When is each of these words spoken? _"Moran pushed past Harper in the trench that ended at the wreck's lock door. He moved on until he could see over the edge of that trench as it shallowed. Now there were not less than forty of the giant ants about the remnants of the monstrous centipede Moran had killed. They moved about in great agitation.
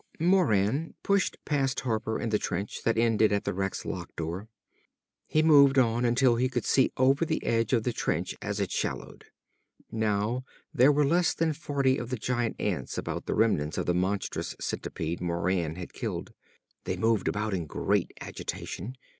_"Moran 0.19 0.95
pushed 1.03 1.37
past 1.45 1.81
Harper 1.81 2.19
in 2.19 2.29
the 2.29 2.39
trench 2.39 2.81
that 2.81 2.97
ended 2.97 3.31
at 3.31 3.43
the 3.43 3.53
wreck's 3.53 3.85
lock 3.85 4.15
door. 4.15 4.47
He 5.27 5.43
moved 5.43 5.77
on 5.77 6.05
until 6.05 6.37
he 6.37 6.49
could 6.49 6.65
see 6.65 6.91
over 6.97 7.23
the 7.23 7.45
edge 7.45 7.71
of 7.71 7.83
that 7.83 7.93
trench 7.95 8.33
as 8.41 8.59
it 8.59 8.71
shallowed. 8.71 9.25
Now 9.91 10.43
there 10.73 10.91
were 10.91 11.03
not 11.03 11.11
less 11.11 11.33
than 11.35 11.53
forty 11.53 11.99
of 11.99 12.09
the 12.09 12.17
giant 12.17 12.55
ants 12.59 12.97
about 12.97 13.27
the 13.27 13.35
remnants 13.35 13.77
of 13.77 13.85
the 13.85 13.93
monstrous 13.93 14.55
centipede 14.59 15.21
Moran 15.21 15.75
had 15.75 15.93
killed. 15.93 16.33
They 16.85 16.97
moved 16.97 17.27
about 17.27 17.53
in 17.53 17.67
great 17.67 18.11
agitation. 18.21 18.95